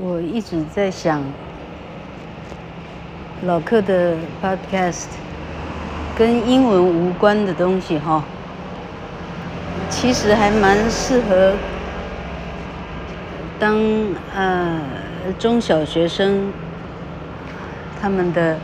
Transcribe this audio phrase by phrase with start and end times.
[0.00, 1.20] 我一直在想，
[3.44, 5.06] 老客的 podcast
[6.16, 8.22] 跟英文无关的东西哈，
[9.90, 11.54] 其实还蛮适合
[13.58, 13.76] 当
[14.36, 14.80] 呃
[15.36, 16.52] 中小学生
[18.00, 18.56] 他们的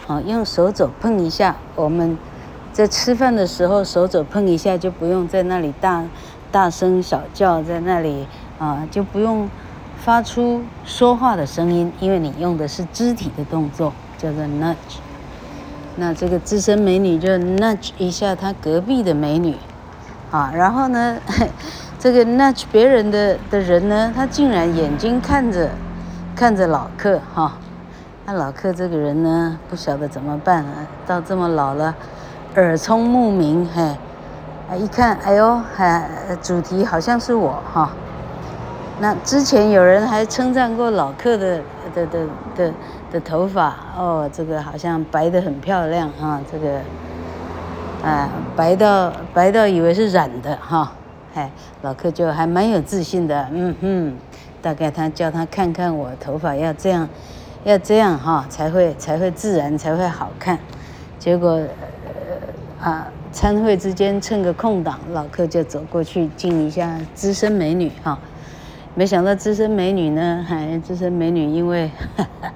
[0.06, 1.56] 好，用手肘碰一下。
[1.76, 2.16] 我们
[2.72, 6.06] 在吃饭的时候，手肘碰一下就不用在那里大
[6.52, 8.28] 大声小叫，在那里
[8.60, 9.50] 啊就不用
[9.98, 13.92] 发出说话的声音，因为你用的是肢体的动作。
[14.18, 15.00] 叫做 nudge，
[15.98, 19.56] 那这个资深美女就 nudge 一下她隔壁的美女，
[20.32, 21.18] 啊，然后呢，
[22.00, 25.70] 这个 nudge 别人的的人呢，他竟然眼睛看着
[26.36, 27.58] 看着老客哈，
[28.26, 31.94] 那、老客这个人呢，不晓得怎么办啊，到这么老了，
[32.56, 33.82] 耳聪目明，嘿，
[34.70, 36.10] 啊，一看，哎呦，还
[36.42, 37.92] 主题好像是我哈，
[39.00, 41.58] 那之前有人还称赞过老客的
[41.94, 42.06] 的。
[42.08, 42.26] 的
[42.56, 42.74] 的
[43.12, 46.82] 的头发哦，这个好像白得很漂亮啊，这个，
[48.04, 50.92] 啊，白到白到以为是染的哈，
[51.34, 51.50] 哎，
[51.82, 54.14] 老客就还蛮有自信的，嗯哼，
[54.62, 57.08] 大概他叫他看看我头发要这样，
[57.64, 60.60] 要这样哈，才会才会自然才会好看，
[61.18, 61.52] 结果，
[62.82, 68.20] 呃，啊，参会之间趁个空档，老客就走过去敬一下资深美女哈，
[68.94, 71.90] 没想到资深美女呢，还资深美女因为。
[72.18, 72.52] 哈 哈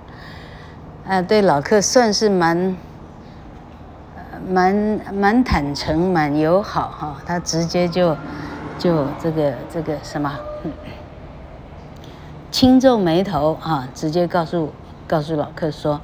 [1.10, 2.78] 啊，对老客算是蛮，
[4.48, 7.18] 蛮蛮坦诚、蛮友好哈。
[7.26, 8.16] 他直接就，
[8.78, 10.32] 就这个这个什么，
[12.52, 14.72] 轻皱眉头啊，直接告诉
[15.08, 16.00] 告诉老客说，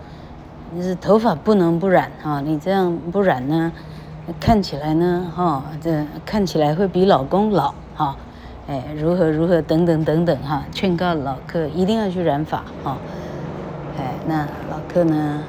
[0.72, 3.72] 你是头发不能不染啊，你这样不染呢，
[4.40, 8.18] 看起来呢哈，这看起来会比老公老哈，
[8.66, 12.98] 哎，如何如何等等等等哈，劝告老客一定要去染发哈。
[13.98, 15.44] 哎，那老客呢？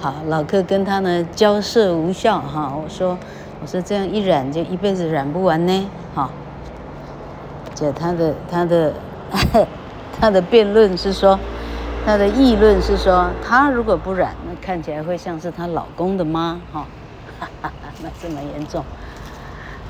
[0.00, 2.72] 好，老客跟他呢交涉无效哈。
[2.74, 3.18] 我说，
[3.60, 5.90] 我说这样一染就一辈子染不完呢。
[6.14, 6.30] 哈，
[7.74, 8.94] 这他的他的
[10.18, 11.38] 他的辩论是说，
[12.06, 16.86] 他的议论是说，他如果不染，那看起来会像是她老公的妈哈。
[17.38, 17.70] 哈哈，
[18.02, 18.82] 那这么严重，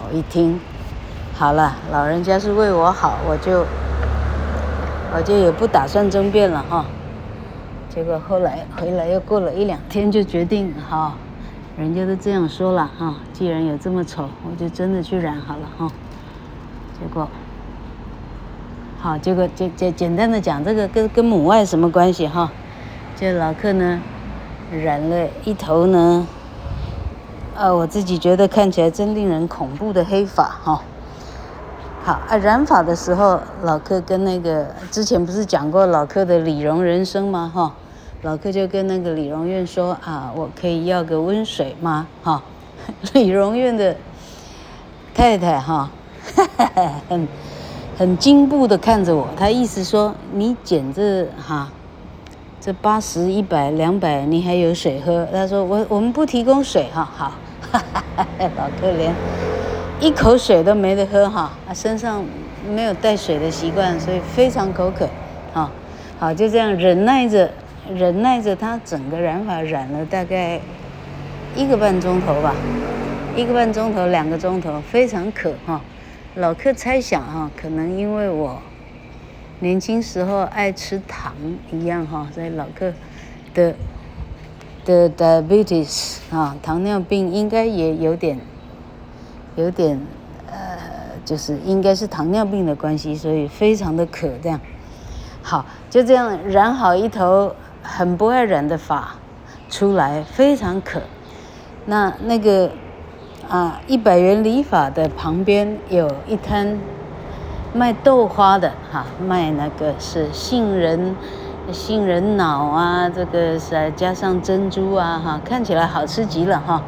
[0.04, 0.60] 我一听，
[1.34, 3.64] 好了，老人家是为我好，我就
[5.14, 6.84] 我就也不打算争辩了哈。
[7.92, 11.12] 结果后来回来又过了一两天，就决定哈，
[11.76, 15.90] 人家都这样说了哈，既然有这么丑，我就真的去染好了哈。
[17.00, 17.28] 结果，
[19.00, 22.52] 好，结果简简简单的讲，这个跟跟母爱什么关系哈？
[23.16, 24.00] 这老客呢，
[24.70, 26.24] 染了一头呢，
[27.56, 30.80] 呃，我自己觉得看起来真令人恐怖的黑发哈。
[32.28, 37.50] 啊，染发的时候，老客跟那个之前不是讲过老客的理容人生吗？
[37.54, 37.72] 哈。
[38.22, 42.06] 老客就跟那个理容院说啊，我可以要个温水吗？
[42.22, 42.42] 哈，
[43.14, 43.96] 理容院的
[45.14, 45.90] 太太哈，
[47.08, 47.26] 很
[47.96, 51.70] 很惊怖的看着我，他意思说你捡这哈，
[52.60, 55.26] 这八十一百两百，你还有水喝？
[55.32, 57.32] 他说我我们不提供水哈，好，
[58.38, 59.14] 老客连
[60.00, 62.24] 一口水都没得喝哈，他身上
[62.68, 65.08] 没有带水的习惯，所以非常口渴，
[65.52, 65.70] 哈，
[66.18, 67.50] 好就这样忍耐着。
[67.96, 70.60] 忍耐着他整个染法染了大概
[71.56, 72.54] 一个半钟头吧，
[73.34, 75.80] 一个半钟头两个钟头，非常渴哈。
[76.36, 78.62] 老克猜想哈，可能因为我
[79.58, 81.34] 年轻时候爱吃糖
[81.72, 82.92] 一样哈，所以老克
[83.54, 83.74] 的
[84.84, 88.38] 的 diabetes 啊，糖尿病应该也有点
[89.60, 90.00] 有点
[90.50, 90.78] 呃，
[91.24, 94.58] 就是应该是糖尿病的关系，所以非常的渴这样。
[95.42, 99.14] 好，就这样染好一头很不爱染的发
[99.68, 101.00] 出来，非常渴。
[101.86, 102.70] 那那个
[103.48, 106.78] 啊，一百元理发的旁边有一摊
[107.72, 111.16] 卖豆花的哈，卖那个是杏仁
[111.72, 116.82] 杏仁脑啊，这个是加上珍珠啊哈，看起来好吃极了哈。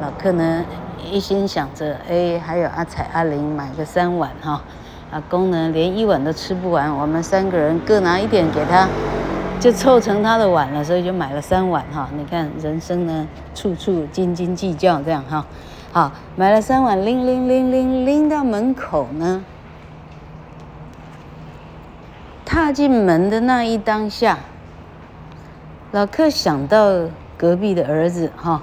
[0.00, 0.64] 老客呢
[1.02, 4.62] 一心想着，哎，还有阿彩阿玲买个三碗哈。
[5.10, 8.88] 阿公呢，连一碗都吃不完，我们三个人各拿一点给他，
[9.60, 12.08] 就凑成他的碗了，所以就买了三碗哈。
[12.16, 15.44] 你看人生呢，处处斤斤计较这样哈。
[15.92, 19.44] 好，买了三碗，拎拎拎拎拎到门口呢，
[22.46, 24.38] 踏进门的那一当下，
[25.90, 28.62] 老克想到隔壁的儿子哈，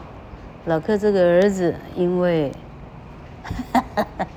[0.66, 2.52] 老克这个儿子因为。
[3.44, 4.28] 哈哈哈。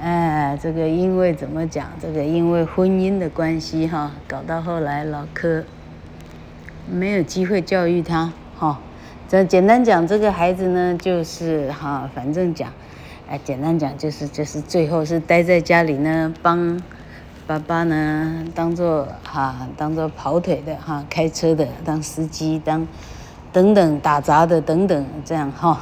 [0.00, 1.88] 哎，这个因为怎么讲？
[2.00, 5.64] 这个因为婚姻的关系哈，搞到后来老柯
[6.86, 8.78] 没有机会教育他哈。
[9.26, 12.70] 这简单讲，这个孩子呢，就是哈，反正讲，
[13.28, 16.78] 哎，简单讲就是就是最后是待在家里呢，帮
[17.46, 22.86] 爸爸呢当做哈，当做跑腿的哈，开车的当司机当
[23.54, 25.80] 等等打杂的等等这样哈。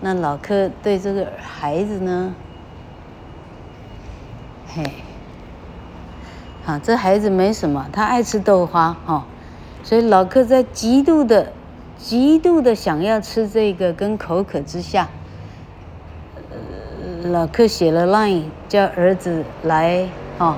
[0.00, 2.32] 那老柯对这个孩子呢？
[4.68, 4.84] 嘿，
[6.64, 9.22] 好，这孩子没什么，他爱吃豆花哈、哦，
[9.82, 11.52] 所以老克在极度的、
[11.96, 15.08] 极度的想要吃这个跟口渴之下，
[17.24, 20.06] 老克写了 line 叫儿子来
[20.38, 20.56] 哈、哦，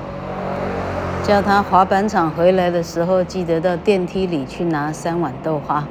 [1.27, 5.85] 叫他滑板场回来的时候记得到电梯里去拿三碗豆花，啊、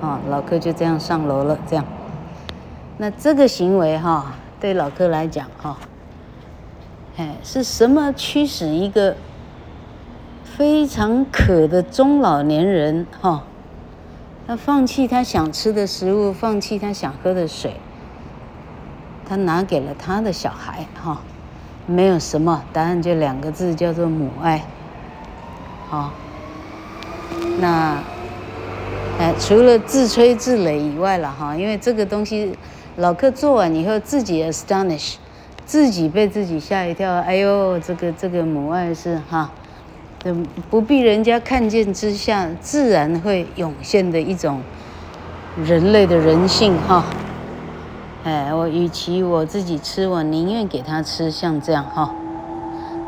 [0.00, 1.84] 哦，老哥就这样上楼了，这样，
[2.96, 5.70] 那这个行为哈、对老哥来讲哈。
[5.70, 5.76] 哦
[7.18, 9.14] 哎，是什么驱使一个
[10.42, 13.44] 非常渴的中老年人哈，
[14.46, 17.76] 他放弃他想吃的食物，放弃他想喝的水，
[19.28, 21.20] 他拿给了他的小孩哈，
[21.86, 24.62] 没有什么，答案就两个字，叫做母爱。
[25.88, 26.10] 好，
[27.60, 27.98] 那
[29.18, 32.56] 哎，除了自吹自擂以外了哈，因为这个东西
[32.96, 35.14] 老客做完以后自己 astonish。
[35.66, 39.50] 自己被自己吓一跳，哎呦，这个这个母爱是哈，
[40.22, 40.30] 这
[40.68, 44.60] 不必人家看见之下，自然会涌现的一种
[45.64, 47.02] 人类的人性哈。
[48.24, 52.12] 哎，我与其我自己吃，我宁愿给他吃，像这样哈，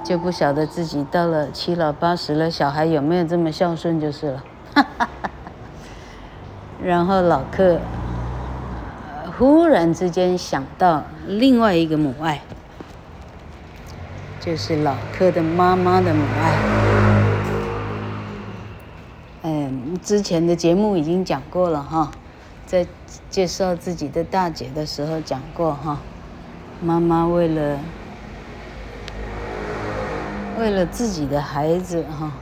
[0.04, 4.44] 就不晓得自己到了七老八十了，小孩有没有这么孝顺就是了。
[6.82, 7.80] 然后老客。
[9.38, 12.40] 忽然之间想到另外一个母爱，
[14.40, 16.56] 就是老柯的妈妈的母爱。
[19.42, 22.10] 嗯，之前的节目已经讲过了哈，
[22.66, 22.86] 在
[23.30, 25.98] 介绍自己的大姐的时候讲过哈。
[26.82, 27.78] 妈妈为了
[30.58, 32.32] 为了自己的孩子哈，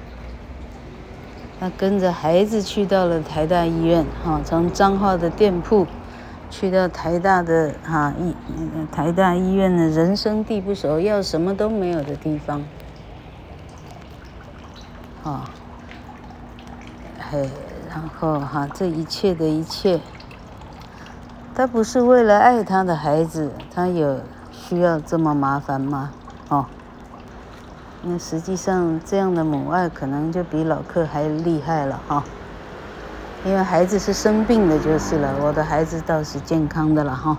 [1.61, 5.87] 她跟着孩子去到了台大医院哈，从彰化的店铺。
[6.51, 8.33] 去到台大的哈医，
[8.93, 12.63] 台大医院的人生地不熟，要什么都没有的地方，
[15.25, 15.51] 啊，
[17.19, 17.51] 嘿，
[17.91, 19.99] 然后哈，这一切的一切，
[21.57, 24.19] 他不是为了爱他的孩子，他有
[24.51, 26.11] 需要这么麻烦吗？
[26.49, 26.67] 哦，
[28.03, 32.25] 那实际上这样的母爱可能就比老克还厉害了哈。
[33.45, 35.33] 因为孩子是生病的，就是了。
[35.43, 37.39] 我的孩子倒是健康的了哈。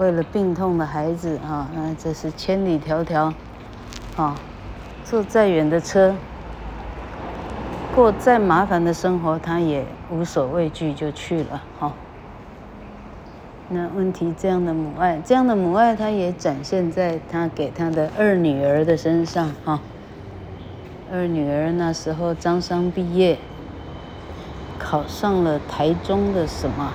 [0.00, 3.32] 为了病痛的孩子啊，那这是千里迢迢，
[4.16, 4.34] 啊，
[5.04, 6.12] 坐再远的车，
[7.94, 11.92] 过再麻烦的生活，他也无所畏惧就去了哈。
[13.68, 19.80] 那问题这样的母爱，这样的母爱，他也展现在他给他的二女儿的身上哈。
[21.12, 23.38] 二女儿那时候张商毕业。
[24.80, 26.92] 考上了台中的什么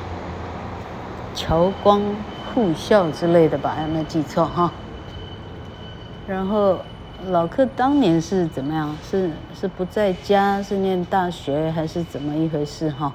[1.35, 2.01] 侨光
[2.47, 3.75] 护校之类的吧？
[3.81, 4.71] 有没有记错哈？
[6.25, 6.79] 然后
[7.27, 8.95] 老克当年是怎么样？
[9.03, 12.89] 是是不在家，是念大学，还是怎么一回事？
[12.89, 13.13] 哈，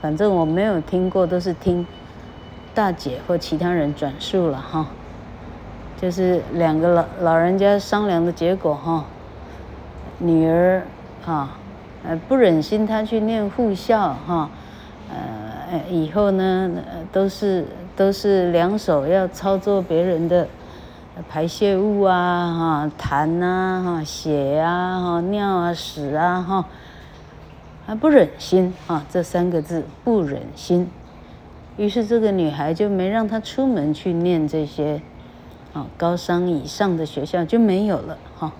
[0.00, 1.86] 反正我没有听过，都是听
[2.76, 4.86] 大姐或其他人转述了哈。
[6.00, 9.04] 就是两个老老人家商量的结果哈。
[10.18, 10.86] 女儿
[11.24, 11.48] 哈，
[12.06, 14.48] 呃，不忍心她去念护校哈，
[15.10, 16.70] 呃，以后呢
[17.10, 17.66] 都是
[17.96, 20.46] 都是两手要操作别人的。
[21.30, 26.66] 排泄物啊，哈，痰啊，哈，血啊，哈，尿啊，屎啊，哈，
[27.86, 30.90] 还不忍心啊，这三个字不忍心。
[31.76, 35.00] 于是这个女孩就没让她出门去念这些，
[35.72, 38.52] 啊，高三以上的学校就没有了哈。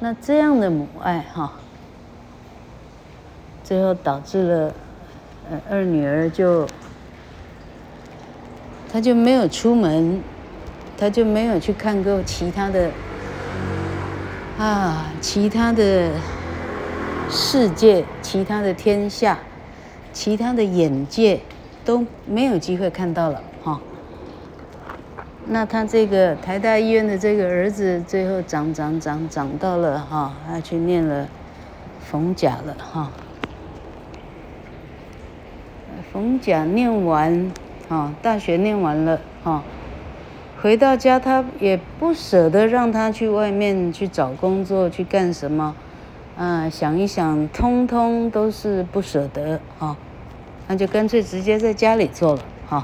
[0.00, 1.52] 那这样的母爱哈，
[3.62, 4.74] 最后导致了，
[5.50, 6.66] 呃，二女儿就，
[8.90, 10.20] 她就没有出门。
[10.98, 12.90] 她就没有去看过其他的
[14.58, 16.10] 啊，其他的
[17.30, 19.38] 世界，其他的天下，
[20.20, 21.40] 其他的眼界
[21.82, 23.80] 都没有机会看到了哈。
[25.46, 31.26] 那他这个台大医院的这个儿子，最后长长长长到了哈，他去念了
[32.02, 33.10] 逢甲了哈。
[36.12, 37.50] 逢甲念完
[37.88, 39.62] 啊，大学念完了哈。
[40.60, 45.74] 回到家，他也不舍得让他去外面去找工作，去干什么？
[46.36, 49.96] 啊，想一想，通通都是不舍得啊，
[50.70, 52.80] 那就干脆直接在家里做了哈。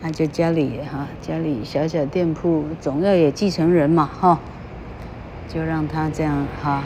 [0.00, 4.38] 那就家里哈，家里小小店铺，总要有继承人嘛哈，
[5.48, 6.84] 就让他这样哈，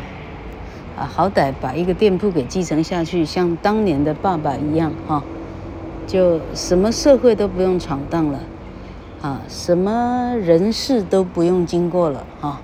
[0.96, 5.22] 啊，好歹把一个店铺给继承下去，像当年的爸爸一样哈，
[6.06, 8.40] 就什么社会都不用闯荡了。
[9.20, 12.58] 啊，什么人事都不用经过了啊，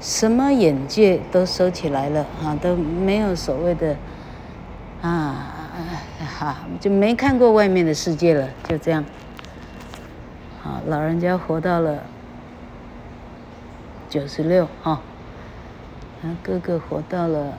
[0.00, 3.96] 什么眼界都收起来了啊，都没有所谓的
[5.02, 5.45] 啊，
[6.38, 9.04] 哈， 就没看过外面的世界了，就这样。
[10.62, 12.02] 啊，老人家活到了
[14.08, 15.00] 九十六啊，
[16.20, 17.54] 他哥哥活到了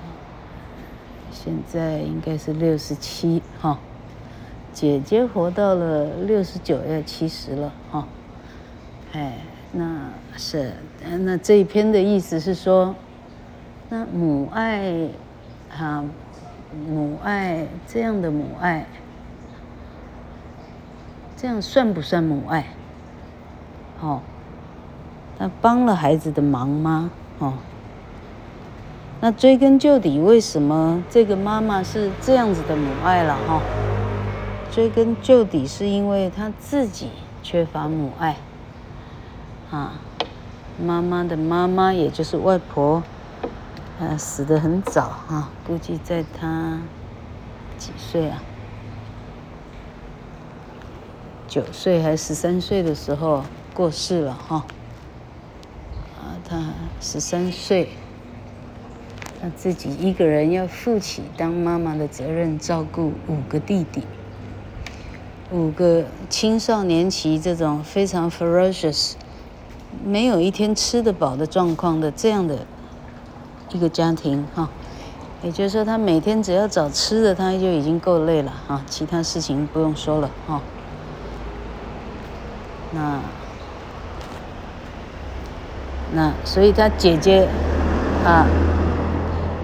[1.31, 3.79] 现在应该是六十七哈，
[4.73, 8.07] 姐姐活到了六十九要七十了哈。
[9.13, 9.37] 哎，
[9.71, 10.73] 那是，
[11.19, 12.93] 那这一篇的意思是说，
[13.89, 15.07] 那母爱，
[15.69, 16.03] 哈，
[16.73, 18.85] 母爱这样的母爱，
[21.35, 22.65] 这样算不算母爱？
[24.01, 24.21] 哦，
[25.39, 27.09] 那帮了孩子的忙吗？
[27.39, 27.53] 哦，
[29.21, 33.35] 那追根究底，为什么这个妈妈是这样子的母爱了？
[33.47, 33.61] 哈，
[34.71, 37.09] 追根究底，是因为她自己
[37.41, 38.35] 缺乏母爱。
[39.71, 39.93] 啊，
[40.79, 43.01] 妈妈的妈妈，也就是外婆，
[43.99, 46.79] 呃、死得很早啊，估计在他
[47.77, 48.43] 几岁啊？
[51.47, 54.65] 九岁还是十三岁的时候过世了哈。
[56.19, 57.89] 啊，他十三岁，
[59.41, 64.03] 他自己一个人要负起当妈妈的责任，照顾五个弟弟，
[65.51, 69.13] 五个青少年期这种非常 ferocious。
[70.05, 72.67] 没有一天吃得饱的状况的这样的
[73.71, 74.69] 一个家庭哈，
[75.43, 80.61] 也就是说，他每天只要找吃的，他就已经够累了哈，其他事情不用说了哈。
[82.93, 83.19] 那
[86.13, 87.47] 那所以他姐姐
[88.25, 88.47] 啊，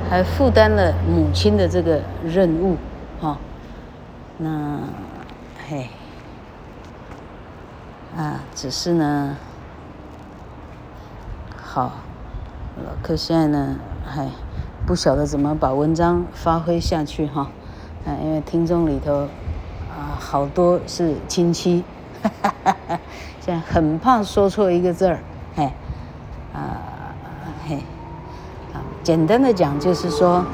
[0.10, 2.78] 还负担了母亲的这个任务
[3.22, 3.38] 哈。
[4.38, 4.80] 那
[5.68, 5.88] 嘿
[8.18, 9.38] 啊，只是呢。
[11.56, 11.92] 好，
[12.86, 14.30] 老克现在呢还
[14.86, 17.50] 不晓得怎么把文章发挥下去哈，
[18.06, 19.22] 啊，因为听众里头
[19.90, 21.84] 啊好多是亲戚，
[22.22, 23.00] 哈哈哈哈，
[23.40, 25.20] 现在很怕说错一个字儿，
[25.56, 25.72] 嘿，
[26.54, 26.78] 啊
[27.68, 27.76] 嘿，
[28.74, 30.46] 啊，简单的讲就是说，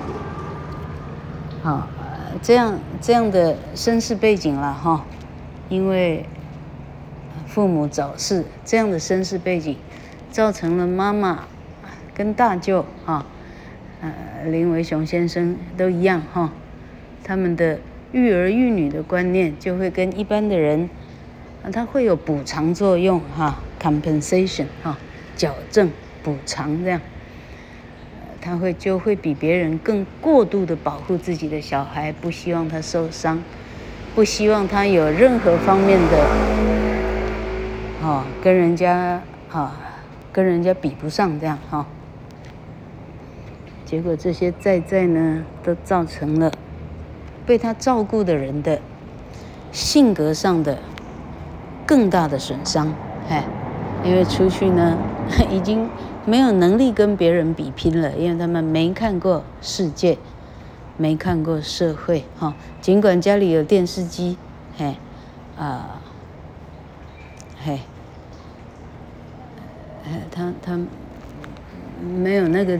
[1.63, 1.87] 好，
[2.41, 5.03] 这样这样的身世背景了哈，
[5.67, 6.25] 因为
[7.47, 9.77] 父母早逝，这样的身世背景。
[10.31, 11.39] 造成了妈妈
[12.13, 13.25] 跟大舅啊，
[14.01, 14.11] 呃，
[14.45, 16.51] 林维雄先生都一样哈，
[17.23, 17.79] 他们的
[18.11, 20.89] 育儿育女的观念就会跟一般的人，
[21.63, 24.97] 啊，他会有补偿作用哈，compensation 哈，
[25.35, 25.91] 矫正
[26.23, 27.01] 补偿这样，
[28.39, 33.43] 他会就会比别人更过度的保护自己的小孩，不希望他受伤，
[34.15, 36.25] 不希望他有任何方面的，
[38.01, 39.85] 啊，跟人家啊。
[40.31, 41.87] 跟人家比不上这样哈。
[43.89, 46.51] 结果这些在在呢，都造成了
[47.43, 48.79] 被他照顾的人的
[49.71, 50.77] 性格上的
[51.87, 52.93] 更大的损伤，
[53.27, 53.43] 哎，
[54.03, 54.95] 因为出去呢
[55.49, 55.89] 已经
[56.23, 60.19] 没有能力跟别人比拼了，因为他们没看过世界，
[60.95, 62.53] 没看过社会哈。
[62.81, 64.37] 尽管家里有电视机，
[64.77, 64.95] 嘿，
[65.57, 65.99] 啊，
[67.65, 67.79] 嘿，
[70.29, 70.79] 他他
[71.99, 72.79] 没有那个。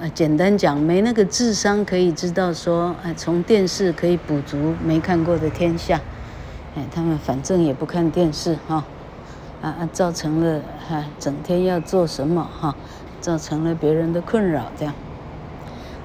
[0.00, 6.00] 呃，简单讲，没那个智商可以知道说，哎，从电视可以补足没看过的天下，
[6.76, 8.84] 哎，他们反正也不看电视哈，
[9.60, 12.76] 啊啊，造成了哈，整天要做什么哈，
[13.20, 14.94] 造成了别人的困扰这样。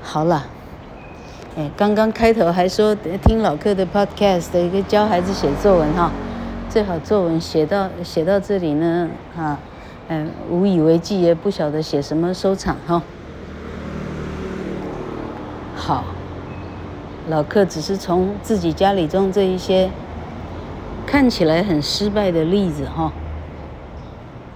[0.01, 0.48] 好了，
[1.55, 6.12] 哎，刚刚开头还说听老客的 podcast 一个教孩子写作文哈，
[6.70, 9.60] 最好作文写到写到这里呢，哈，
[10.08, 13.03] 嗯，无以为继也不晓得写什么收场哈。
[15.86, 16.06] 好，
[17.28, 19.92] 老客只是从自己家里中这一些
[21.06, 23.12] 看起来很失败的例子哈，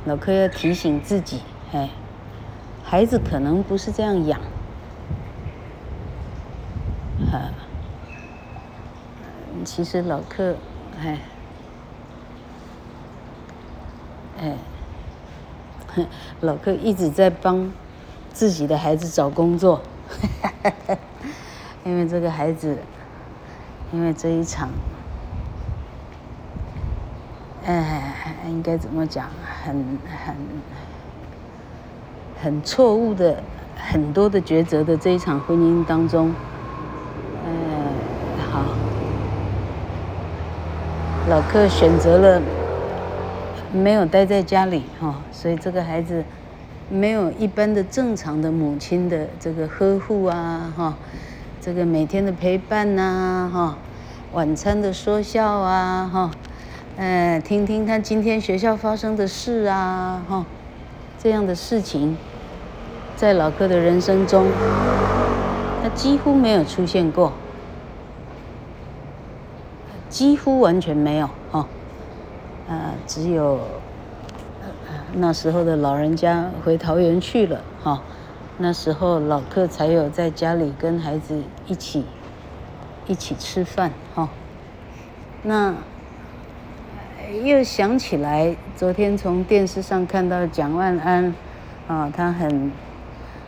[0.06, 1.42] 老客要提醒自己，
[1.74, 1.90] 哎，
[2.82, 4.40] 孩子可能不是这样养，
[7.30, 7.52] 啊，
[9.66, 10.56] 其实老客，
[10.98, 11.20] 哎，
[14.40, 14.56] 哎，
[16.40, 17.70] 老客一直在帮
[18.32, 19.82] 自己的孩子找工作。
[21.88, 22.77] 因为这个孩子，
[23.94, 24.67] 因为这一场，
[27.65, 28.13] 哎，
[28.50, 29.27] 应该怎么讲？
[29.63, 29.74] 很
[30.25, 30.36] 很
[32.44, 33.41] 很错误的
[33.77, 36.34] 很多的抉择的这一场婚姻当中，
[37.46, 37.50] 哎，
[38.51, 38.65] 好，
[41.29, 42.41] 老客选择了
[43.72, 46.22] 没有待在家里哈，所以这个孩子
[46.89, 50.94] 没有一般的正常的母亲的这个呵护啊哈。
[51.68, 53.78] 这个每天的陪伴呐、哈，
[54.32, 56.32] 晚餐的说笑啊，哈，
[56.96, 60.46] 呃，听听他今天学校发生的事啊，哈，
[61.20, 62.15] 这样的事情，
[63.18, 64.48] 在老哥的人生中，
[65.84, 67.34] 他几乎没有出现过，
[70.08, 71.68] 几乎完全没有，哈，
[72.70, 73.60] 呃，只有
[75.15, 78.02] 那时候的老人家回桃园去了，哈。
[78.60, 82.06] 那时候老客才有在家里跟孩子一起
[83.06, 84.28] 一起吃饭哈。
[85.43, 85.76] 那
[87.43, 91.36] 又想起来，昨天从电视上看到蒋万安
[91.88, 92.72] 啊，他很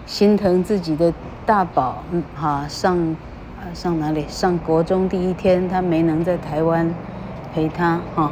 [0.06, 1.12] 心疼自己的
[1.44, 3.16] 大宝，嗯哈上
[3.74, 6.94] 上哪里上国中第一天，他没能在台湾
[7.52, 8.32] 陪他哈。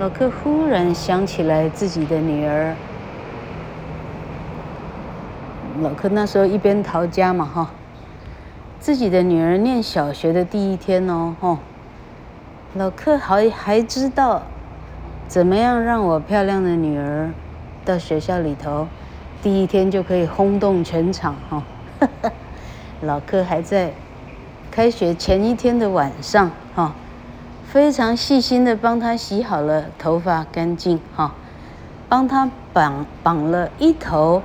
[0.00, 2.74] 老客忽然想起来自己的女儿。
[5.80, 7.70] 老柯那时候一边逃家嘛，哈，
[8.78, 11.58] 自己的女儿念小学的第一天哦，哦，
[12.74, 14.42] 老柯还还知道
[15.26, 17.30] 怎么样让我漂亮的女儿
[17.84, 18.86] 到学校里头，
[19.42, 21.62] 第一天就可以轰动全场，哈，
[23.02, 23.92] 老柯还在
[24.70, 26.94] 开学前一天的晚上，哈，
[27.66, 31.34] 非常细心的帮她洗好了头发干净，哈，
[32.08, 34.40] 帮她绑绑了一头。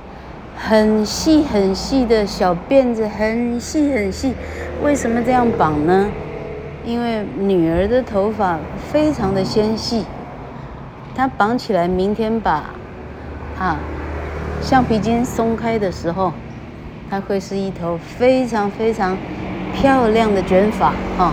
[0.62, 4.34] 很细很细的小辫子，很细很细。
[4.82, 6.08] 为什么这样绑呢？
[6.84, 8.58] 因为女儿的头发
[8.92, 10.04] 非常的纤细，
[11.14, 12.70] 她绑起来，明天把
[13.58, 13.78] 啊
[14.60, 16.32] 橡皮筋松开的时候，
[17.08, 19.16] 它会是一头非常非常
[19.74, 21.32] 漂亮的卷发哈，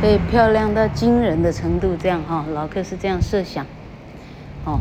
[0.00, 1.96] 可以漂亮到惊人的程度。
[1.96, 3.64] 这样哈，老客是这样设想，
[4.64, 4.80] 哦。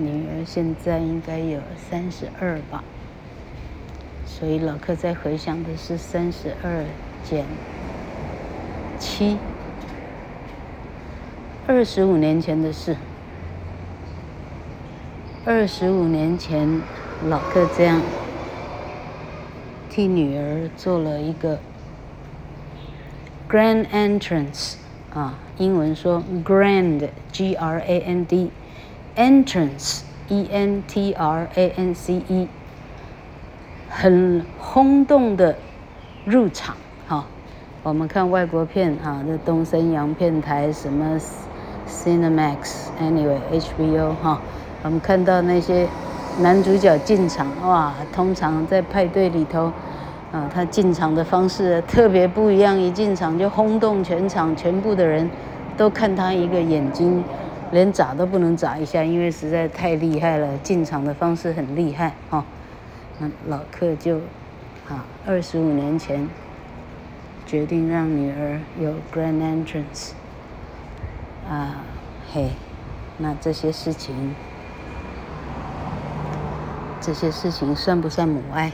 [0.00, 2.82] 女儿现在应该有三十二吧，
[4.24, 6.84] 所以老客在回想的是三十二
[7.22, 7.44] 减
[8.98, 9.36] 七，
[11.66, 12.96] 二十五年前的事。
[15.44, 16.80] 二十五年前，
[17.28, 18.00] 老客这样
[19.88, 21.58] 替女儿做了一个
[23.48, 24.76] grand entrance
[25.12, 28.50] 啊，英文说 grand，G R A N D。
[29.20, 32.48] Entrance, E-N-T-R-A-N-C-E，
[33.90, 35.54] 很轰动的
[36.24, 36.74] 入场
[37.06, 37.26] 哈。
[37.82, 41.20] 我们看外国片哈，这东森洋片台什么
[41.86, 44.40] Cinemax，Anyway，HBO 哈，
[44.84, 45.86] 我们看到那些
[46.38, 49.70] 男主角进场哇，通常在派对里头
[50.32, 55.28] 啊，他进场的方式特别不一样，一进场就轰动全场，全部的人
[55.76, 57.22] 都看他一个眼睛。
[57.70, 62.44] 连眨都不能眨一下，因为实在太厉害了，进场的方式很厉害哈。
[63.18, 64.18] 那老克就
[64.88, 66.28] 啊，二十五年前
[67.46, 70.12] 决定让女儿有 grand entrance
[71.48, 71.76] 啊，
[72.32, 72.50] 嘿，
[73.18, 74.34] 那这些事情，
[77.00, 78.72] 这些事情算不算母爱？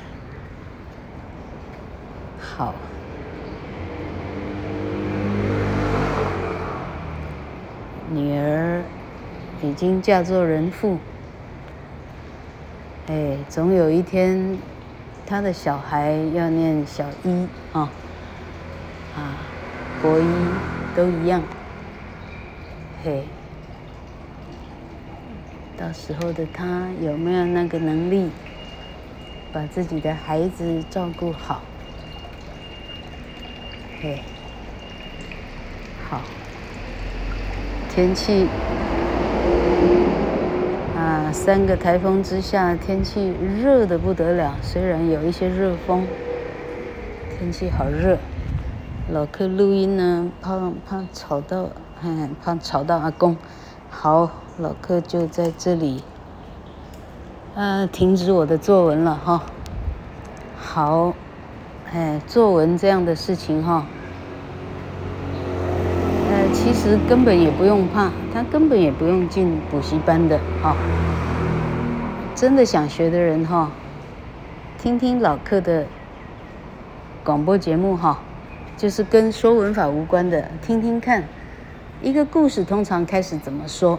[2.38, 2.74] 好。
[8.08, 8.75] 女儿
[9.62, 10.98] 已经嫁作人妇，
[13.06, 14.58] 哎，总有一天，
[15.26, 17.90] 她的小孩要念小一啊，
[19.16, 19.38] 啊，
[20.02, 20.24] 国一
[20.94, 21.42] 都一样，
[23.02, 23.24] 嘿，
[25.76, 28.30] 到时候的她有没有那个能力，
[29.52, 31.62] 把自己的孩子照顾好？
[34.00, 34.20] 嘿，
[36.10, 36.20] 好。
[37.88, 38.46] 天气
[41.32, 44.54] 三个台风之下，天气热得不得了。
[44.62, 46.04] 虽然有一些热风，
[47.38, 48.18] 天气好热。
[49.12, 50.58] 老客录音呢，怕
[50.88, 51.68] 怕吵到，
[52.42, 53.36] 怕吵到阿公。
[53.88, 56.02] 好，老客就在这里，
[57.54, 59.42] 啊，停止我的作文了哈。
[60.58, 61.14] 好，
[61.92, 63.86] 哎，作文这样的事情哈。
[66.28, 70.74] 呃其实根本也不用怕，他根本也不用进补习班的哈、
[72.36, 73.72] 真的想学的人哈、
[74.76, 75.86] 听听老客的
[77.24, 78.20] 广播节目哈、
[78.76, 81.24] 就是跟说文法无关的，听听看，
[82.02, 83.98] 一个故事通常开始怎么说，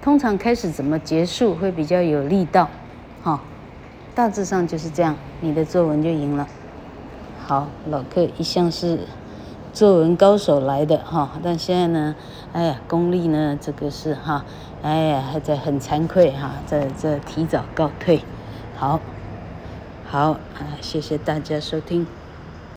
[0.00, 2.70] 通常开始怎么结束会比较有力道，
[3.24, 3.40] 哈、
[4.14, 6.46] 大致上就是这样，你的作文就赢了。
[7.44, 9.00] 好，老客一向是。
[9.72, 12.14] 作文高手来的哈，但现在呢，
[12.52, 14.44] 哎呀，功力呢，这个是哈，
[14.82, 18.20] 哎呀，还在很惭愧哈，在在提早告退，
[18.76, 19.00] 好，
[20.04, 22.06] 好啊，谢谢大家收听。